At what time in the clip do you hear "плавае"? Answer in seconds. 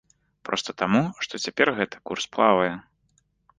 2.39-2.73